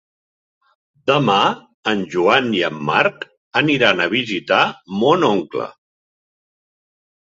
Demà 1.11 1.35
en 1.93 2.01
Joan 2.15 2.49
i 2.61 2.65
en 2.71 2.81
Marc 2.89 3.29
aniran 3.65 4.05
a 4.05 4.11
visitar 4.19 4.63
mon 5.07 5.31
oncle. 5.33 5.73